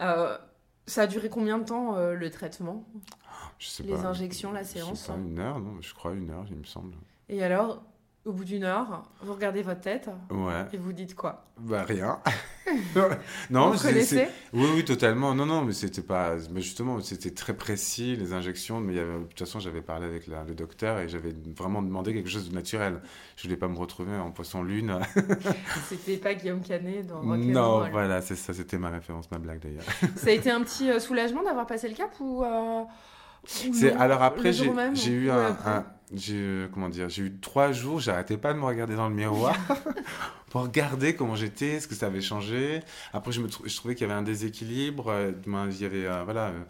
Euh, 0.00 0.38
ça 0.86 1.02
a 1.02 1.06
duré 1.06 1.28
combien 1.28 1.58
de 1.58 1.64
temps 1.64 1.96
euh, 1.96 2.14
le 2.14 2.30
traitement? 2.30 2.84
Je 3.58 3.68
sais 3.68 3.82
Les 3.82 3.92
pas. 3.94 4.06
injections, 4.06 4.52
la 4.52 4.62
Je 4.62 4.68
sais 4.68 4.72
séance 4.80 5.06
pas, 5.06 5.14
une 5.16 5.38
heure, 5.38 5.60
non 5.60 5.80
Je 5.80 5.94
crois 5.94 6.12
une 6.12 6.30
heure, 6.30 6.44
il 6.50 6.56
me 6.56 6.64
semble. 6.64 6.94
Et 7.28 7.42
alors, 7.42 7.82
au 8.24 8.32
bout 8.32 8.44
d'une 8.44 8.62
heure, 8.64 9.02
vous 9.22 9.32
regardez 9.34 9.62
votre 9.62 9.80
tête 9.80 10.08
Ouais. 10.30 10.64
et 10.72 10.76
vous 10.76 10.92
dites 10.92 11.14
quoi? 11.16 11.44
Bah 11.58 11.82
rien. 11.82 12.20
non, 13.50 13.70
Vous 13.70 13.82
connaissez 13.82 14.28
Oui, 14.52 14.66
oui, 14.76 14.84
totalement. 14.84 15.34
Non, 15.34 15.44
non, 15.46 15.62
mais 15.62 15.72
c'était 15.72 16.02
pas. 16.02 16.34
Mais 16.52 16.60
justement, 16.60 17.00
c'était 17.00 17.32
très 17.32 17.52
précis 17.54 18.16
les 18.16 18.32
injections. 18.32 18.80
Mais 18.80 18.92
il 18.94 18.96
y 18.96 19.00
avait... 19.00 19.12
de 19.18 19.24
toute 19.24 19.38
façon, 19.38 19.58
j'avais 19.60 19.82
parlé 19.82 20.06
avec 20.06 20.26
la- 20.28 20.44
le 20.44 20.54
docteur 20.54 20.98
et 21.00 21.08
j'avais 21.08 21.34
vraiment 21.56 21.82
demandé 21.82 22.14
quelque 22.14 22.28
chose 22.30 22.48
de 22.48 22.54
naturel. 22.54 23.00
Je 23.36 23.42
voulais 23.44 23.56
pas 23.56 23.68
me 23.68 23.76
retrouver 23.76 24.16
en 24.16 24.30
poisson 24.30 24.62
lune. 24.62 24.98
C'était 25.88 26.16
pas 26.16 26.34
Guillaume 26.34 26.60
Canet 26.62 27.06
dans 27.06 27.20
Rock 27.20 27.38
non, 27.38 27.88
voilà, 27.90 28.20
c'est 28.22 28.36
ça. 28.36 28.52
C'était 28.54 28.78
ma 28.78 28.90
référence, 28.90 29.30
ma 29.30 29.38
blague 29.38 29.60
d'ailleurs. 29.60 29.84
Ça 30.16 30.28
a 30.28 30.32
été 30.32 30.50
un 30.50 30.62
petit 30.62 30.90
euh, 30.90 31.00
soulagement 31.00 31.42
d'avoir 31.42 31.66
passé 31.66 31.88
le 31.88 31.94
cap 31.94 32.10
ou, 32.20 32.44
euh, 32.44 32.82
ou 32.84 33.86
alors 33.98 34.22
après 34.22 34.52
j'ai 34.52 34.66
eu 35.12 35.30
après? 35.30 35.70
un- 35.70 35.86
j'ai 36.14 36.36
euh, 36.36 36.68
comment 36.72 36.88
dire 36.88 37.08
j'ai 37.08 37.22
eu 37.22 37.38
trois 37.40 37.72
jours 37.72 38.00
j'arrêtais 38.00 38.36
pas 38.36 38.52
de 38.52 38.58
me 38.58 38.64
regarder 38.64 38.94
dans 38.96 39.08
le 39.08 39.14
miroir 39.14 39.56
pour 40.50 40.62
regarder 40.62 41.14
comment 41.16 41.34
j'étais 41.36 41.80
ce 41.80 41.88
que 41.88 41.94
ça 41.94 42.06
avait 42.06 42.20
changé 42.20 42.80
après 43.12 43.32
je 43.32 43.40
me 43.40 43.48
je 43.64 43.76
trouvais 43.76 43.94
qu'il 43.94 44.06
y 44.06 44.10
avait 44.10 44.18
un 44.18 44.22
déséquilibre 44.22 45.08
euh, 45.08 45.32
il 45.46 45.80
y 45.80 45.84
avait 45.84 46.06
euh, 46.06 46.22
voilà 46.24 46.48
euh, 46.48 46.60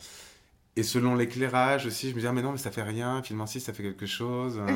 et 0.74 0.82
selon 0.84 1.14
l'éclairage 1.16 1.84
aussi 1.86 2.06
je 2.08 2.12
me 2.14 2.20
disais 2.20 2.28
ah, 2.28 2.32
mais 2.32 2.40
non 2.40 2.52
mais 2.52 2.58
ça 2.58 2.70
fait 2.70 2.82
rien 2.82 3.22
finalement 3.22 3.46
si 3.46 3.60
ça 3.60 3.72
fait 3.74 3.82
quelque 3.82 4.06
chose 4.06 4.58
euh. 4.66 4.72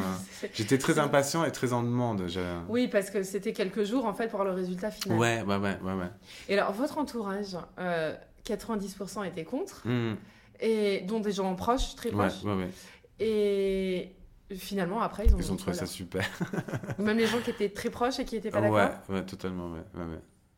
j'étais 0.52 0.76
très 0.78 0.98
impatient 0.98 1.44
et 1.44 1.52
très 1.52 1.72
en 1.72 1.82
demande 1.82 2.26
Oui, 2.68 2.88
parce 2.88 3.08
que 3.10 3.22
c'était 3.22 3.52
quelques 3.52 3.84
jours 3.84 4.04
en 4.04 4.12
fait 4.14 4.28
pour 4.28 4.44
le 4.44 4.50
résultat 4.50 4.90
final. 4.90 5.16
ouais 5.18 5.42
ouais 5.42 5.56
ouais 5.56 5.78
ouais 5.82 5.92
ouais 5.94 6.10
Et 6.48 6.58
alors, 6.58 6.72
votre 6.72 6.98
entourage, 6.98 7.56
euh, 7.78 8.14
90% 8.46 9.26
étaient 9.26 9.44
contre, 9.44 9.82
Mmh. 9.86 10.16
et 10.60 11.00
dont 11.08 11.20
des 11.20 11.32
gens 11.32 11.54
proches, 11.54 11.94
très 11.96 12.10
ouais 12.10 12.14
proches. 12.28 12.44
ouais 12.44 12.54
ouais 12.54 12.70
Et 13.20 14.12
finalement, 14.54 15.00
après, 15.00 15.26
ils 15.26 15.34
ont, 15.34 15.38
ils 15.38 15.50
ont 15.50 15.54
dit, 15.54 15.60
trouvé 15.62 15.76
ça 15.76 15.86
super 15.86 16.24
Même 16.98 17.16
les 17.18 17.26
gens 17.26 17.40
qui 17.40 17.50
étaient 17.50 17.68
très 17.70 17.90
proches 17.90 18.18
et 18.20 18.24
qui 18.24 18.36
n'étaient 18.36 18.50
pas 18.50 18.60
d'accord. 18.60 18.90
ouais 19.08 19.24
totalement 19.24 19.72
ouais 19.72 19.82
Il 19.94 20.04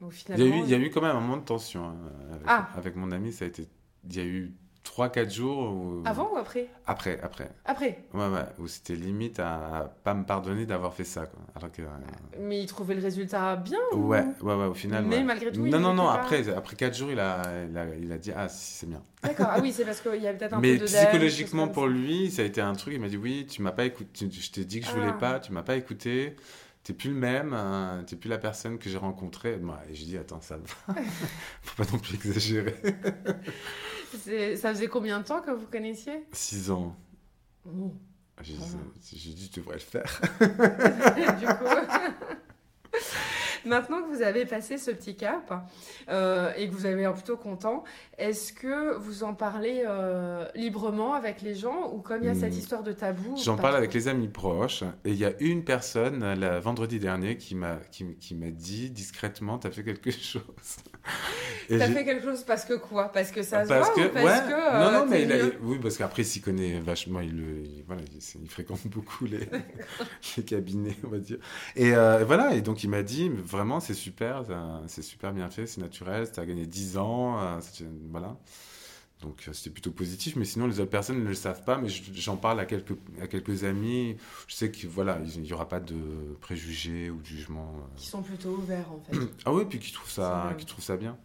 y, 0.03 0.05
a 0.05 0.09
eu, 0.09 0.13
finalement, 0.13 0.65
il 0.65 0.71
y 0.71 0.75
a 0.75 0.79
eu 0.79 0.91
quand 0.91 1.01
même 1.01 1.17
un 1.17 1.21
moment 1.21 1.37
de 1.39 1.45
tension 1.45 1.85
hein, 1.89 1.97
avec, 2.33 2.43
Ah. 2.47 2.69
avec 2.77 2.97
mon 2.97 3.11
ami. 3.11 3.33
Ça 3.33 3.45
a 3.45 3.49
été, 3.49 3.69
il 4.09 4.17
y 4.17 4.21
a 4.21 4.25
eu 4.25 4.55
3-4 4.89 5.31
jours. 5.31 5.59
Où, 5.73 6.03
Avant 6.05 6.31
ou 6.33 6.37
après? 6.37 6.69
Après, 6.87 7.21
après. 7.23 7.51
Après? 7.65 8.05
Ouais, 8.15 8.29
ouais. 8.29 8.45
Où 8.59 8.67
c'était 8.67 8.95
limite 8.95 9.39
à, 9.41 9.95
pas 10.05 10.15
me 10.15 10.25
pardonner 10.25 10.67
d'avoir 10.67 10.95
fait 10.95 11.05
ça. 11.05 11.27
Quoi. 11.27 11.41
Alors 11.55 11.71
que, 11.71 11.83
euh, 11.83 11.87
Mais 12.41 12.61
ils 12.61 12.67
trouvaient 12.67 12.95
le 12.95 13.03
résultat 13.03 13.57
bien 13.57 13.79
ou- 13.93 14.07
ouais, 14.09 14.25
ouais, 14.43 14.55
ouais, 14.55 14.65
au 14.67 14.75
final. 14.75 15.05
Mais 15.05 15.17
ouais. 15.19 15.23
malgré 15.25 15.53
tout, 15.53 15.65
il 15.65 15.71
Non, 15.71 15.79
non, 15.81 15.95
non. 15.95 16.05
pas- 16.07 16.15
Après, 16.15 16.49
après 16.49 16.77
4 16.77 16.97
jours, 16.97 17.11
il 17.11 17.21
a, 17.21 17.43
il 17.69 17.77
a, 17.77 17.87
il 17.97 18.13
a 18.13 18.19
dit 18.19 18.33
Ah, 18.35 18.49
si, 18.49 18.73
c'est 18.79 18.87
bien. 18.89 19.03
D'accord. 19.23 19.49
Ah 19.51 19.59
oui, 19.61 19.73
c'est 19.73 19.85
parce 19.85 20.01
qu'il 20.01 20.23
y 20.23 20.27
avait 20.27 20.39
peut-être 20.39 20.55
un 20.55 20.61
Mais 20.61 20.77
peu 20.77 20.85
de 20.87 20.91
deuil, 20.91 21.05
psychologiquement, 21.07 21.69
pour 21.69 21.87
lui, 21.87 22.31
ça 22.31 22.43
a 22.43 22.45
été 22.45 22.61
un 22.61 22.73
truc. 22.75 22.95
Il 22.95 23.01
m'a 23.01 23.09
dit 23.09 23.17
Oui, 23.17 23.47
tu 23.49 23.63
m'as 23.63 23.73
pas 23.73 23.85
écouté. 23.85 24.29
Je 24.31 24.51
t'ai 24.51 24.65
dit 24.65 24.81
que 24.81 24.87
je 24.87 24.93
voulais 24.93 25.09
Ah. 25.11 25.13
pas. 25.13 25.41
Tu 25.41 25.53
m'as 25.53 25.63
pas 25.63 25.77
écouté. 25.77 26.37
T'es 26.85 26.93
plus 26.95 27.11
le 27.11 27.17
même. 27.17 27.53
hein, 27.53 28.03
T'es 28.07 28.17
plus 28.17 28.31
la 28.31 28.39
personne 28.39 28.79
que 28.79 28.89
j'ai 28.89 28.97
rencontrée. 28.97 29.61
Et 29.91 29.95
j'ai 29.95 30.05
dit 30.07 30.17
Attends, 30.17 30.41
ça 30.41 30.57
va. 30.57 30.95
Faut 31.63 31.83
pas 31.85 31.91
non 31.93 31.99
plus 31.99 32.15
exagérer. 32.15 32.75
Ça. 34.17 34.73
Faisait 34.73 34.89
combien 34.89 35.19
de 35.21 35.25
temps 35.25 35.41
que 35.41 35.51
vous 35.51 35.67
connaissiez? 35.67 36.25
6 36.33 36.71
ans. 36.71 36.97
Oh. 37.67 37.93
J'ai 38.41 38.55
Ah. 38.61 38.65
j'ai 39.03 39.33
dit, 39.33 39.51
tu 39.51 39.61
devrais 39.61 39.75
le 39.75 39.81
faire. 39.81 40.21
du 41.41 41.47
coup. 41.47 41.65
Maintenant 43.67 44.03
que 44.03 44.15
vous 44.15 44.23
avez 44.23 44.45
passé 44.47 44.79
ce 44.79 44.91
petit 44.91 45.17
cap 45.17 45.67
euh, 46.09 46.53
et 46.57 46.69
que 46.69 46.75
vous 46.75 46.87
avez 46.87 46.97
l'air 46.97 47.15
plutôt 47.15 47.37
content, 47.37 47.85
est-ce 48.19 48.53
que 48.53 48.95
vous 48.97 49.25
en 49.25 49.35
parlez 49.35 49.85
euh, 49.87 50.45
librement 50.55 51.15
avec 51.15 51.43
les 51.43 51.55
gens 51.55 51.93
ou 51.93 51.99
comme 52.01 52.23
il 52.23 52.27
y 52.27 52.31
a 52.31 52.35
cette 52.35 52.55
Hmm. 52.55 52.59
histoire 52.59 52.83
de 52.83 52.93
tabou 52.93 53.37
J'en 53.37 53.57
parle 53.57 53.77
avec 53.77 53.93
les 53.95 54.09
amis 54.09 54.29
proches. 54.29 54.83
Et 55.05 55.11
il 55.11 55.17
y 55.19 55.25
a 55.25 55.33
une 55.41 55.65
personne, 55.65 56.35
la 56.35 56.61
vendredi 56.61 56.99
dernier, 56.99 57.37
qui 57.37 57.55
m'a 57.55 57.77
qui, 57.91 58.17
qui 58.17 58.35
m'a 58.35 58.51
dit 58.51 58.91
discrètement, 58.91 59.59
t'as 59.59 59.71
fait 59.71 59.85
quelque 59.85 60.11
chose. 60.11 60.43
T'as 61.69 61.89
fait 61.89 62.05
quelque 62.05 62.25
chose 62.25 62.43
parce 62.45 62.65
que 62.65 62.75
quoi? 62.75 63.11
Parce 63.13 63.31
que 63.31 63.43
ça 63.43 63.65
se 63.65 63.69
parce 63.69 63.91
voit 63.93 64.05
que, 64.05 64.09
ou 64.09 64.13
parce 64.13 64.25
ouais, 64.25 64.49
que 64.49 64.55
euh, 64.55 64.85
non, 64.93 64.99
non, 65.01 65.07
mais 65.11 65.23
il 65.23 65.33
a- 65.33 65.37
oui, 65.63 65.79
parce 65.81 65.97
qu'après, 65.99 66.23
s'il 66.25 66.43
connaît 66.43 66.81
vachement, 66.81 67.21
il, 67.21 67.85
voilà, 67.87 68.03
il, 68.11 68.43
il 68.43 68.49
fréquente 68.51 68.87
beaucoup 68.87 69.27
les, 69.27 69.49
les 70.37 70.43
cabinets, 70.45 70.97
on 71.05 71.09
va 71.09 71.19
dire. 71.19 71.39
Et 71.77 71.95
euh, 71.95 72.25
voilà, 72.27 72.55
et 72.55 72.61
donc 72.63 72.83
il 72.85 72.91
m'a 72.91 73.03
dit, 73.03 73.31
vraiment, 73.49 73.81
c'est 73.81 73.95
super, 73.95 74.45
c'est 74.87 75.03
super 75.03 75.33
bien 75.33 75.51
fait, 75.51 75.67
c'est 75.67 75.81
naturel, 75.81 76.27
ça 76.27 76.43
a 76.43 76.47
gagné 76.47 76.67
10 76.67 76.99
ans, 76.99 77.41
euh, 77.41 77.61
voilà. 78.11 78.37
Donc 79.23 79.49
c'était 79.53 79.71
plutôt 79.71 79.91
positif, 79.91 80.37
mais 80.37 80.45
sinon 80.45 80.69
les 80.69 80.79
autres 80.79 80.93
personnes 80.93 81.21
ne 81.25 81.29
le 81.29 81.35
savent 81.35 81.65
pas, 81.65 81.79
mais 81.79 81.89
j'en 81.89 82.37
parle 82.37 82.61
à 82.61 82.67
quelques, 82.67 82.97
à 83.21 83.27
quelques 83.27 83.65
amis. 83.65 84.17
Je 84.47 84.55
sais 84.55 84.71
qu'il 84.71 84.89
voilà, 84.89 85.19
il 85.35 85.43
n'y 85.43 85.53
aura 85.53 85.69
pas 85.69 85.81
de 85.81 85.97
préjugés 86.41 87.11
ou 87.11 87.21
de 87.21 87.27
jugements. 87.27 87.75
Qui 87.97 88.07
sont 88.07 88.23
plutôt 88.23 88.51
ouverts 88.51 88.87
en 88.93 89.01
fait. 89.01 89.19
ah 89.45 89.53
oui, 89.53 89.65
puis 89.69 89.81
qui 89.81 89.93
trouvent 89.93 90.11
ça, 90.11 90.55
qui 90.57 90.67
trouvent 90.67 90.85
ça 90.85 90.97
bien. 90.97 91.17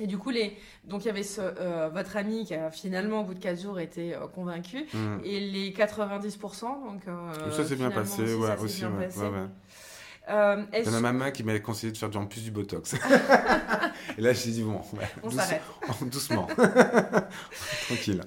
Et 0.00 0.06
du 0.06 0.18
coup, 0.18 0.30
les... 0.30 0.56
donc 0.84 1.04
il 1.04 1.06
y 1.06 1.10
avait 1.10 1.22
ce, 1.22 1.40
euh, 1.40 1.88
votre 1.92 2.16
ami 2.16 2.44
qui 2.44 2.54
a 2.54 2.70
finalement, 2.70 3.22
au 3.22 3.24
bout 3.24 3.34
de 3.34 3.40
4 3.40 3.60
jours, 3.60 3.80
été 3.80 4.14
euh, 4.14 4.26
convaincu. 4.28 4.86
Mm. 4.92 5.18
Et 5.24 5.40
les 5.40 5.72
90%, 5.72 6.62
donc. 6.62 7.02
Euh, 7.08 7.50
ça 7.50 7.64
s'est 7.64 7.76
bien 7.76 7.90
passé, 7.90 8.34
ouais, 8.34 8.56
aussi. 8.60 8.80
Bien 8.80 8.90
passé. 8.90 9.20
Ouais, 9.20 9.46
euh, 10.28 10.62
Il 10.72 10.84
y 10.84 10.88
en 10.88 10.94
a 10.94 11.00
ma 11.00 11.12
main 11.12 11.30
qui 11.30 11.42
m'avait 11.42 11.62
conseillé 11.62 11.92
de 11.92 11.96
faire 11.96 12.14
en 12.16 12.26
plus 12.26 12.42
du 12.42 12.50
botox. 12.50 12.94
et 14.18 14.20
là, 14.20 14.32
je 14.32 14.50
dit, 14.50 14.62
bon, 14.62 14.80
on 15.22 15.30
s'arrête. 15.30 15.62
doucement. 16.02 16.46
Tranquille. 17.86 18.22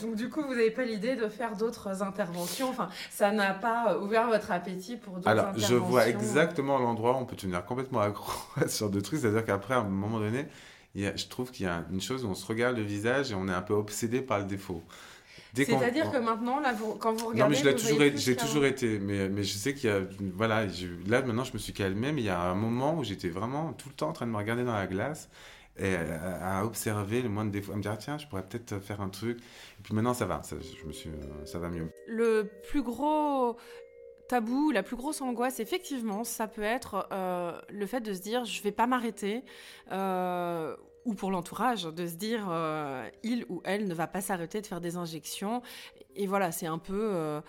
donc, 0.00 0.16
du 0.16 0.28
coup, 0.28 0.42
vous 0.42 0.54
n'avez 0.54 0.70
pas 0.70 0.84
l'idée 0.84 1.16
de 1.16 1.28
faire 1.28 1.56
d'autres 1.56 2.02
interventions? 2.02 2.68
Enfin, 2.70 2.88
ça 3.10 3.32
n'a 3.32 3.54
pas 3.54 3.98
ouvert 3.98 4.28
votre 4.28 4.50
appétit 4.50 4.96
pour 4.96 5.16
d'autres 5.16 5.28
Alors, 5.28 5.56
je 5.56 5.74
vois 5.74 6.08
exactement 6.08 6.78
l'endroit 6.78 7.12
où 7.12 7.20
on 7.20 7.26
peut 7.26 7.36
tenir 7.36 7.64
complètement 7.64 8.00
accro 8.00 8.32
sur 8.68 8.90
deux 8.90 9.02
trucs. 9.02 9.20
C'est-à-dire 9.20 9.44
qu'après, 9.44 9.74
à 9.74 9.78
un 9.78 9.84
moment 9.84 10.18
donné, 10.18 10.46
je 10.94 11.26
trouve 11.26 11.50
qu'il 11.50 11.66
y 11.66 11.68
a 11.68 11.84
une 11.90 12.00
chose 12.00 12.24
où 12.24 12.28
on 12.28 12.34
se 12.34 12.46
regarde 12.46 12.76
le 12.76 12.82
visage 12.82 13.32
et 13.32 13.34
on 13.34 13.48
est 13.48 13.52
un 13.52 13.62
peu 13.62 13.74
obsédé 13.74 14.20
par 14.20 14.38
le 14.38 14.44
défaut. 14.44 14.82
C'est-à-dire 15.54 16.10
que 16.10 16.18
maintenant, 16.18 16.60
là, 16.60 16.74
quand 16.98 17.12
vous 17.12 17.28
regardez. 17.28 17.40
Non, 17.40 17.48
mais 17.48 17.54
je 17.54 17.64
l'ai 17.64 17.76
toujours, 17.76 18.00
j'ai 18.16 18.36
toujours 18.36 18.64
été. 18.64 18.98
Mais, 18.98 19.28
mais 19.28 19.42
je 19.42 19.54
sais 19.54 19.74
qu'il 19.74 19.90
y 19.90 19.92
a. 19.92 20.00
Voilà, 20.34 20.66
là, 21.06 21.22
maintenant, 21.22 21.44
je 21.44 21.52
me 21.52 21.58
suis 21.58 21.72
calmé, 21.72 22.12
mais 22.12 22.22
il 22.22 22.26
y 22.26 22.30
a 22.30 22.40
un 22.40 22.54
moment 22.54 22.98
où 22.98 23.04
j'étais 23.04 23.28
vraiment 23.28 23.72
tout 23.72 23.88
le 23.88 23.94
temps 23.94 24.08
en 24.08 24.12
train 24.12 24.26
de 24.26 24.32
me 24.32 24.36
regarder 24.36 24.64
dans 24.64 24.74
la 24.74 24.86
glace 24.86 25.28
et 25.76 25.96
à, 25.96 26.64
observer 26.64 27.20
le 27.20 27.28
moins 27.28 27.44
de 27.44 27.50
défauts, 27.50 27.72
à 27.72 27.76
me 27.76 27.82
dire, 27.82 27.98
tiens, 27.98 28.16
je 28.16 28.26
pourrais 28.26 28.44
peut-être 28.44 28.78
faire 28.78 29.00
un 29.00 29.08
truc. 29.08 29.38
Et 29.38 29.82
puis 29.82 29.94
maintenant, 29.94 30.14
ça 30.14 30.24
va, 30.26 30.42
ça, 30.42 30.56
je 30.60 30.86
me 30.86 30.92
suis, 30.92 31.10
ça 31.44 31.58
va 31.58 31.68
mieux. 31.68 31.88
Le 32.06 32.48
plus 32.68 32.82
gros 32.82 33.56
tabou, 34.28 34.70
la 34.70 34.82
plus 34.82 34.96
grosse 34.96 35.20
angoisse, 35.20 35.60
effectivement, 35.60 36.24
ça 36.24 36.46
peut 36.46 36.62
être 36.62 37.08
euh, 37.12 37.58
le 37.68 37.86
fait 37.86 38.00
de 38.00 38.12
se 38.12 38.20
dire, 38.20 38.44
je 38.44 38.62
vais 38.62 38.72
pas 38.72 38.86
m'arrêter. 38.86 39.44
Euh, 39.92 40.76
ou 41.04 41.12
pour 41.12 41.30
l'entourage, 41.30 41.84
de 41.84 42.06
se 42.06 42.14
dire 42.14 42.46
euh, 42.48 43.06
il 43.22 43.44
ou 43.50 43.60
elle 43.64 43.86
ne 43.86 43.92
va 43.92 44.06
pas 44.06 44.22
s'arrêter 44.22 44.62
de 44.62 44.66
faire 44.66 44.80
des 44.80 44.96
injections. 44.96 45.60
Et 46.16 46.26
voilà, 46.26 46.50
c'est 46.50 46.66
un 46.66 46.78
peu. 46.78 47.42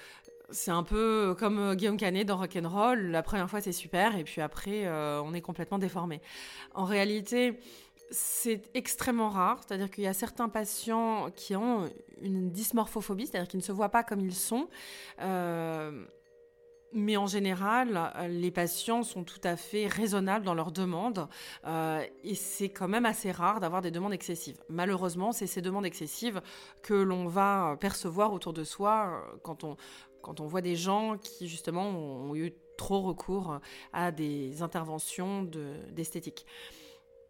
C'est 0.51 0.71
un 0.71 0.83
peu 0.83 1.35
comme 1.39 1.73
Guillaume 1.73 1.97
Canet 1.97 2.27
dans 2.27 2.37
Rock'n'Roll. 2.37 3.07
La 3.11 3.23
première 3.23 3.49
fois, 3.49 3.61
c'est 3.61 3.71
super, 3.71 4.15
et 4.17 4.23
puis 4.25 4.41
après, 4.41 4.87
on 4.89 5.33
est 5.33 5.41
complètement 5.41 5.79
déformé. 5.79 6.21
En 6.73 6.83
réalité, 6.83 7.57
c'est 8.11 8.61
extrêmement 8.73 9.29
rare. 9.29 9.61
C'est-à-dire 9.65 9.89
qu'il 9.89 10.03
y 10.03 10.07
a 10.07 10.13
certains 10.13 10.49
patients 10.49 11.31
qui 11.35 11.55
ont 11.55 11.89
une 12.21 12.51
dysmorphophobie, 12.51 13.25
c'est-à-dire 13.25 13.47
qu'ils 13.47 13.59
ne 13.59 13.63
se 13.63 13.71
voient 13.71 13.89
pas 13.89 14.03
comme 14.03 14.19
ils 14.19 14.35
sont. 14.35 14.67
Mais 16.93 17.17
en 17.17 17.27
général, 17.27 18.11
euh, 18.15 18.27
les 18.27 18.51
patients 18.51 19.03
sont 19.03 19.23
tout 19.23 19.41
à 19.43 19.57
fait 19.57 19.87
raisonnables 19.87 20.45
dans 20.45 20.53
leurs 20.53 20.71
demandes 20.71 21.27
euh, 21.65 22.01
et 22.23 22.35
c'est 22.35 22.69
quand 22.69 22.87
même 22.87 23.05
assez 23.05 23.31
rare 23.31 23.59
d'avoir 23.59 23.81
des 23.81 23.91
demandes 23.91 24.13
excessives. 24.13 24.57
Malheureusement, 24.69 25.31
c'est 25.31 25.47
ces 25.47 25.61
demandes 25.61 25.85
excessives 25.85 26.41
que 26.81 26.93
l'on 26.93 27.27
va 27.27 27.75
percevoir 27.79 28.33
autour 28.33 28.53
de 28.53 28.63
soi 28.63 29.09
euh, 29.09 29.37
quand 29.43 29.63
on, 29.63 29.75
quand 30.21 30.39
on 30.39 30.47
voit 30.47 30.61
des 30.61 30.75
gens 30.75 31.17
qui 31.17 31.47
justement 31.47 31.89
ont 31.89 32.35
eu 32.35 32.53
trop 32.77 33.01
recours 33.01 33.59
à 33.93 34.11
des 34.11 34.61
interventions 34.61 35.43
d'esthétique. 35.91 36.45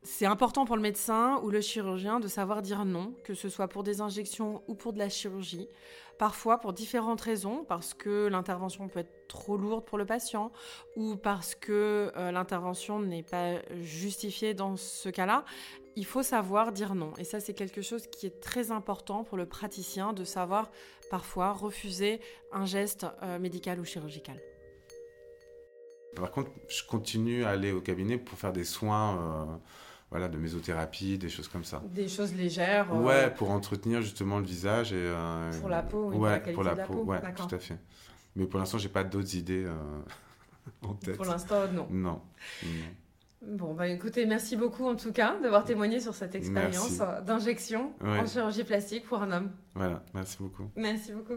C'est 0.06 0.26
important 0.26 0.66
pour 0.66 0.76
le 0.76 0.82
médecin 0.82 1.40
ou 1.44 1.50
le 1.50 1.60
chirurgien 1.60 2.20
de 2.20 2.28
savoir 2.28 2.62
dire 2.62 2.86
non, 2.86 3.14
que 3.24 3.34
ce 3.34 3.50
soit 3.50 3.68
pour 3.68 3.84
des 3.84 4.00
injections 4.02 4.64
ou 4.68 4.76
pour 4.76 4.94
de 4.94 5.00
la 5.00 5.10
chirurgie 5.10 5.68
parfois 6.18 6.60
pour 6.60 6.74
différentes 6.74 7.22
raisons, 7.22 7.66
parce 7.68 7.94
que 7.94 8.28
l'intervention 8.28 8.88
peut 8.88 9.00
être 9.00 9.28
trop 9.28 9.58
lourde 9.58 9.86
pour 9.86 9.98
le 9.98 10.06
patient 10.06 10.52
ou 10.96 11.16
parce 11.16 11.56
que 11.56 12.12
euh, 12.16 12.32
l'intervention 12.32 13.00
n'est 13.00 13.24
pas 13.24 13.56
justifiée 13.82 14.54
dans 14.54 14.78
ce 14.78 15.10
cas-là. 15.10 15.46
Il 15.96 16.06
faut 16.06 16.24
savoir 16.24 16.72
dire 16.72 16.96
non. 16.96 17.14
Et 17.18 17.24
ça, 17.24 17.40
c'est 17.40 17.54
quelque 17.54 17.82
chose 17.82 18.08
qui 18.08 18.26
est 18.26 18.42
très 18.42 18.72
important 18.72 19.24
pour 19.24 19.38
le 19.38 19.46
praticien 19.46 20.14
de 20.14 20.24
savoir 20.24 20.70
parfois 21.10 21.52
refuser 21.52 22.20
un 22.52 22.66
geste 22.66 23.06
euh, 23.24 23.40
médical 23.40 23.80
ou 23.80 23.86
chirurgical. 23.86 24.42
Par 26.16 26.32
contre, 26.32 26.52
je 26.70 26.86
continue 26.86 27.44
à 27.44 27.50
aller 27.50 27.72
au 27.72 27.82
cabinet 27.82 28.18
pour 28.18 28.38
faire 28.38 28.54
des 28.54 28.64
soins. 28.64 29.18
Euh, 29.18 29.58
voilà, 30.12 30.28
de 30.28 30.38
mésothérapie, 30.38 31.18
des 31.18 31.30
choses 31.30 31.48
comme 31.48 31.64
ça. 31.64 31.82
Des 31.94 32.08
choses 32.08 32.34
légères. 32.34 32.94
Euh, 32.94 33.02
ouais, 33.02 33.32
pour 33.32 33.50
entretenir 33.52 34.02
justement 34.02 34.40
le 34.40 34.46
visage 34.46 34.94
et. 34.94 34.98
Euh, 34.98 35.52
pour 35.60 35.70
la 35.70 35.84
peau, 35.84 36.10
oui, 36.12 36.18
ouais, 36.18 36.40
pour 36.54 36.64
la, 36.64 36.76
peau, 36.76 37.04
ouais, 37.04 37.20
tout 37.36 37.54
à 37.54 37.60
fait. 37.60 37.78
Mais 38.36 38.46
pour 38.46 38.60
l'instant, 38.60 38.78
j'ai 38.78 38.90
pas 38.90 39.04
d'autres 39.04 39.36
idées 39.36 39.66
euh, 39.66 39.74
en 40.84 40.94
tête. 40.94 41.18
Pour 41.18 41.26
l'instant, 41.26 41.68
non. 41.74 41.88
Non. 41.90 42.22
Bon, 43.46 43.74
bah 43.76 43.88
écoutez, 43.88 44.26
merci 44.26 44.56
beaucoup 44.56 44.88
en 44.88 44.96
tout 44.96 45.12
cas 45.12 45.38
d'avoir 45.40 45.66
témoigné 45.66 46.00
sur 46.00 46.16
cette 46.16 46.34
expérience 46.34 46.98
d'injection 47.26 47.92
en 48.02 48.26
chirurgie 48.26 48.64
plastique 48.64 49.06
pour 49.06 49.22
un 49.22 49.32
homme. 49.32 49.52
Voilà, 49.76 50.04
merci 50.14 50.38
beaucoup. 50.40 50.70
Merci 50.76 51.12
beaucoup. 51.12 51.36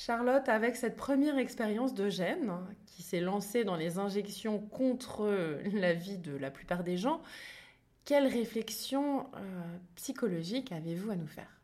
Charlotte, 0.00 0.48
avec 0.48 0.76
cette 0.76 0.96
première 0.96 1.36
expérience 1.36 1.92
d'Eugène, 1.92 2.54
qui 2.86 3.02
s'est 3.02 3.20
lancée 3.20 3.64
dans 3.64 3.76
les 3.76 3.98
injections 3.98 4.58
contre 4.58 5.60
la 5.74 5.92
vie 5.92 6.16
de 6.16 6.34
la 6.34 6.50
plupart 6.50 6.84
des 6.84 6.96
gens, 6.96 7.20
quelle 8.06 8.26
réflexion 8.26 9.30
euh, 9.34 9.78
psychologique 9.96 10.72
avez-vous 10.72 11.10
à 11.10 11.16
nous 11.16 11.26
faire? 11.26 11.60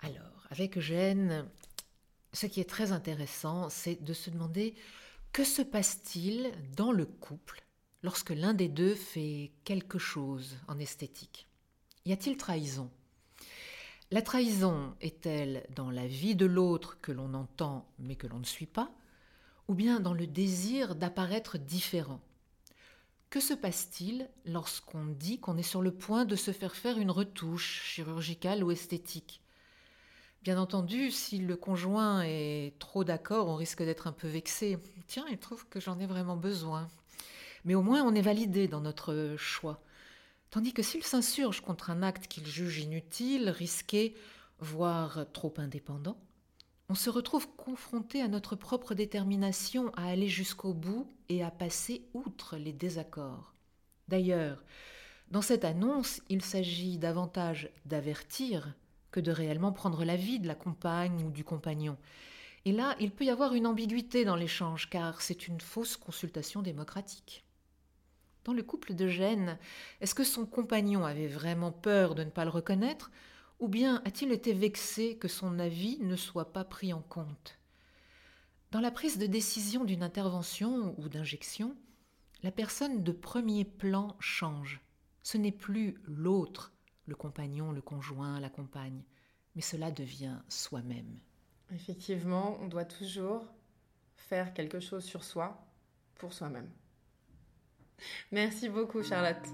Alors, 0.00 0.48
avec 0.50 0.76
Eugène, 0.76 1.48
ce 2.32 2.46
qui 2.46 2.58
est 2.60 2.68
très 2.68 2.90
intéressant, 2.90 3.68
c'est 3.68 4.02
de 4.02 4.12
se 4.12 4.28
demander 4.30 4.74
que 5.32 5.44
se 5.44 5.62
passe-t-il 5.62 6.50
dans 6.74 6.90
le 6.90 7.06
couple 7.06 7.62
lorsque 8.02 8.30
l'un 8.30 8.54
des 8.54 8.68
deux 8.68 8.96
fait 8.96 9.52
quelque 9.62 9.98
chose 9.98 10.56
en 10.66 10.80
esthétique? 10.80 11.46
Y 12.06 12.12
a-t-il 12.12 12.36
trahison? 12.36 12.90
La 14.10 14.22
trahison 14.22 14.94
est-elle 15.00 15.66
dans 15.74 15.90
la 15.90 16.06
vie 16.06 16.34
de 16.34 16.46
l'autre 16.46 16.98
que 17.00 17.12
l'on 17.12 17.34
entend 17.34 17.86
mais 17.98 18.16
que 18.16 18.26
l'on 18.26 18.38
ne 18.38 18.44
suit 18.44 18.66
pas, 18.66 18.90
ou 19.68 19.74
bien 19.74 20.00
dans 20.00 20.14
le 20.14 20.26
désir 20.26 20.94
d'apparaître 20.94 21.58
différent? 21.58 22.20
Que 23.28 23.40
se 23.40 23.52
passe-t-il 23.52 24.30
lorsqu'on 24.46 25.04
dit 25.04 25.38
qu'on 25.38 25.58
est 25.58 25.62
sur 25.62 25.82
le 25.82 25.92
point 25.92 26.24
de 26.24 26.36
se 26.36 26.50
faire 26.50 26.74
faire 26.74 26.96
une 26.96 27.10
retouche 27.10 27.82
chirurgicale 27.84 28.64
ou 28.64 28.70
esthétique? 28.70 29.42
Bien 30.42 30.58
entendu, 30.58 31.10
si 31.10 31.38
le 31.38 31.56
conjoint 31.56 32.22
est 32.22 32.78
trop 32.78 33.04
d'accord, 33.04 33.48
on 33.48 33.56
risque 33.56 33.82
d'être 33.82 34.06
un 34.06 34.12
peu 34.12 34.28
vexé. 34.28 34.78
Tiens, 35.06 35.26
il 35.30 35.36
trouve 35.36 35.66
que 35.68 35.80
j'en 35.80 35.98
ai 35.98 36.06
vraiment 36.06 36.36
besoin. 36.36 36.88
Mais 37.66 37.74
au 37.74 37.82
moins, 37.82 38.02
on 38.02 38.14
est 38.14 38.22
validé 38.22 38.68
dans 38.68 38.80
notre 38.80 39.34
choix. 39.36 39.82
Tandis 40.50 40.72
que 40.72 40.82
s'il 40.82 41.02
s'insurge 41.02 41.60
contre 41.60 41.90
un 41.90 42.02
acte 42.02 42.26
qu'il 42.26 42.46
juge 42.46 42.78
inutile, 42.78 43.50
risqué, 43.50 44.14
voire 44.60 45.26
trop 45.32 45.52
indépendant, 45.58 46.18
on 46.88 46.94
se 46.94 47.10
retrouve 47.10 47.48
confronté 47.56 48.22
à 48.22 48.28
notre 48.28 48.56
propre 48.56 48.94
détermination 48.94 49.90
à 49.94 50.06
aller 50.06 50.28
jusqu'au 50.28 50.72
bout 50.72 51.12
et 51.28 51.42
à 51.42 51.50
passer 51.50 52.08
outre 52.14 52.56
les 52.56 52.72
désaccords. 52.72 53.52
D'ailleurs, 54.08 54.64
dans 55.30 55.42
cette 55.42 55.66
annonce, 55.66 56.22
il 56.30 56.40
s'agit 56.40 56.96
davantage 56.96 57.68
d'avertir 57.84 58.74
que 59.10 59.20
de 59.20 59.30
réellement 59.30 59.72
prendre 59.72 60.02
l'avis 60.04 60.40
de 60.40 60.48
la 60.48 60.54
compagne 60.54 61.24
ou 61.24 61.30
du 61.30 61.44
compagnon. 61.44 61.98
Et 62.64 62.72
là, 62.72 62.96
il 62.98 63.10
peut 63.10 63.24
y 63.24 63.30
avoir 63.30 63.54
une 63.54 63.66
ambiguïté 63.66 64.24
dans 64.24 64.36
l'échange, 64.36 64.88
car 64.88 65.20
c'est 65.20 65.46
une 65.46 65.60
fausse 65.60 65.98
consultation 65.98 66.62
démocratique. 66.62 67.44
Dans 68.48 68.54
le 68.54 68.62
couple 68.62 68.94
de 68.94 69.08
Gênes, 69.08 69.58
est-ce 70.00 70.14
que 70.14 70.24
son 70.24 70.46
compagnon 70.46 71.04
avait 71.04 71.28
vraiment 71.28 71.70
peur 71.70 72.14
de 72.14 72.24
ne 72.24 72.30
pas 72.30 72.46
le 72.46 72.50
reconnaître, 72.50 73.10
ou 73.60 73.68
bien 73.68 74.00
a-t-il 74.06 74.32
été 74.32 74.54
vexé 74.54 75.18
que 75.18 75.28
son 75.28 75.58
avis 75.58 75.98
ne 76.00 76.16
soit 76.16 76.50
pas 76.50 76.64
pris 76.64 76.94
en 76.94 77.02
compte? 77.02 77.58
Dans 78.70 78.80
la 78.80 78.90
prise 78.90 79.18
de 79.18 79.26
décision 79.26 79.84
d'une 79.84 80.02
intervention 80.02 80.94
ou 80.96 81.10
d'injection, 81.10 81.76
la 82.42 82.50
personne 82.50 83.04
de 83.04 83.12
premier 83.12 83.66
plan 83.66 84.16
change. 84.18 84.80
Ce 85.22 85.36
n'est 85.36 85.52
plus 85.52 86.00
l'autre, 86.06 86.72
le 87.04 87.16
compagnon, 87.16 87.70
le 87.70 87.82
conjoint, 87.82 88.40
la 88.40 88.48
compagne, 88.48 89.04
mais 89.56 89.62
cela 89.62 89.90
devient 89.90 90.38
soi-même. 90.48 91.20
Effectivement, 91.70 92.56
on 92.62 92.68
doit 92.68 92.86
toujours 92.86 93.44
faire 94.16 94.54
quelque 94.54 94.80
chose 94.80 95.04
sur 95.04 95.22
soi 95.22 95.66
pour 96.14 96.32
soi-même. 96.32 96.70
Merci 98.32 98.68
beaucoup, 98.68 99.02
Charlotte. 99.02 99.46